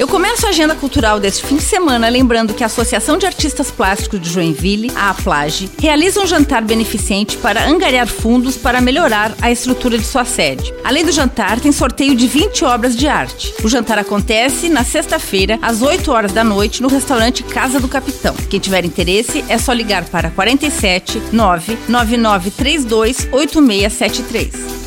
[0.00, 3.70] Eu começo a agenda cultural deste fim de semana lembrando que a Associação de Artistas
[3.70, 9.50] Plásticos de Joinville, a APLAGE, realiza um jantar beneficente para angariar fundos para melhorar a
[9.50, 10.72] estrutura de sua sede.
[10.82, 13.52] Além do jantar, tem sorteio de 20 obras de arte.
[13.62, 18.34] O jantar acontece na sexta-feira, às 8 horas da noite, no restaurante Casa do Capitão.
[18.48, 24.79] Quem tiver interesse, é só ligar para 47 99932 8673.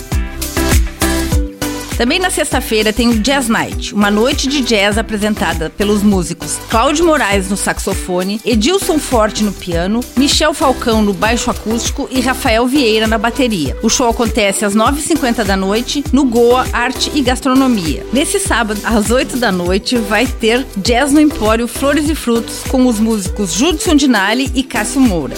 [1.98, 7.05] Também na sexta-feira tem o Jazz Night, uma noite de jazz apresentada pelos músicos Cláudio
[7.05, 13.05] Moraes no saxofone, Edilson Forte no piano, Michel Falcão no baixo acústico e Rafael Vieira
[13.05, 13.77] na bateria.
[13.84, 18.05] O show acontece às 9h50 da noite no Goa Arte e Gastronomia.
[18.12, 22.88] Nesse sábado, às 8 da noite, vai ter Jazz no Empório Flores e Frutos com
[22.88, 25.36] os músicos Judson Dinali e Cássio Moura.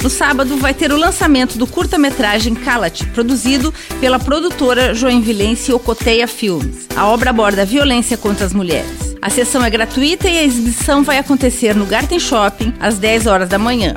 [0.00, 6.86] No sábado vai ter o lançamento do curta-metragem Calat, produzido pela produtora joinvilense Ocoteia Filmes.
[6.94, 9.16] A obra aborda a violência contra as mulheres.
[9.20, 13.48] A sessão é gratuita e a exibição vai acontecer no Garten Shopping às 10 horas
[13.48, 13.96] da manhã.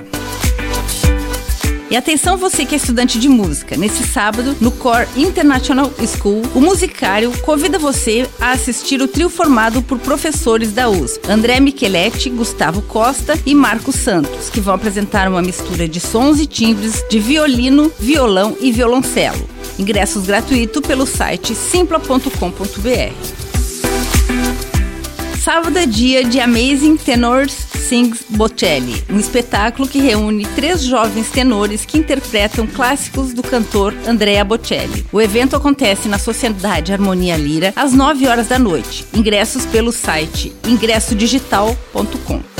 [1.91, 3.75] E atenção você que é estudante de música.
[3.75, 9.81] Nesse sábado, no Core International School, o musicário convida você a assistir o trio formado
[9.81, 15.41] por professores da USP, André Micheletti, Gustavo Costa e Marcos Santos, que vão apresentar uma
[15.41, 19.49] mistura de sons e timbres de violino, violão e violoncelo.
[19.77, 23.40] Ingressos gratuitos pelo site simpla.com.br.
[25.53, 31.83] Sábado é dia de Amazing Tenors Sings Bocelli, um espetáculo que reúne três jovens tenores
[31.83, 35.05] que interpretam clássicos do cantor Andrea Bocelli.
[35.11, 39.05] O evento acontece na Sociedade Harmonia Lira às 9 horas da noite.
[39.13, 42.50] Ingressos pelo site ingressodigital.com.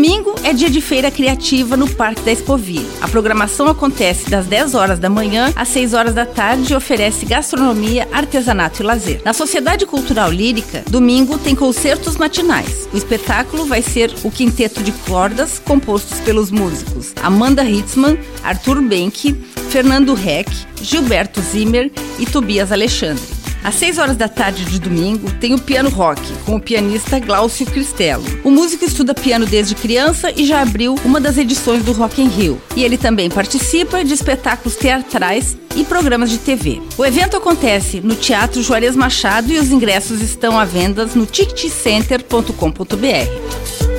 [0.00, 2.88] Domingo é dia de feira criativa no Parque da Expoville.
[3.02, 7.26] A programação acontece das 10 horas da manhã às 6 horas da tarde e oferece
[7.26, 9.20] gastronomia, artesanato e lazer.
[9.26, 12.88] Na Sociedade Cultural Lírica, domingo tem concertos matinais.
[12.94, 19.34] O espetáculo vai ser o quinteto de cordas compostos pelos músicos Amanda Hitzmann, Arthur Benck,
[19.68, 20.50] Fernando Heck,
[20.80, 23.39] Gilberto Zimmer e Tobias Alexandre.
[23.62, 27.66] Às 6 horas da tarde de domingo, tem o Piano Rock, com o pianista Glaucio
[27.66, 28.24] Cristello.
[28.42, 32.28] O músico estuda piano desde criança e já abriu uma das edições do Rock in
[32.28, 32.60] Rio.
[32.74, 36.80] E ele também participa de espetáculos teatrais e programas de TV.
[36.96, 43.89] O evento acontece no Teatro Juarez Machado e os ingressos estão à venda no ticketcenter.com.br.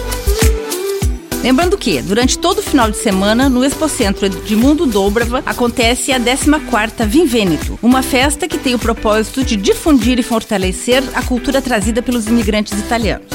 [1.44, 7.08] Lembrando que, durante todo o final de semana, no Expocentro Edmundo Dobrava, acontece a 14ª
[7.08, 12.28] Vinvênito, uma festa que tem o propósito de difundir e fortalecer a cultura trazida pelos
[12.28, 13.28] imigrantes italianos.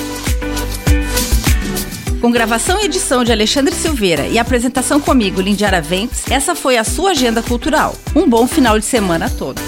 [2.20, 6.84] Com gravação e edição de Alexandre Silveira e apresentação comigo, Lindiara Ventes, essa foi a
[6.84, 7.94] sua agenda cultural.
[8.14, 9.62] Um bom final de semana a todos.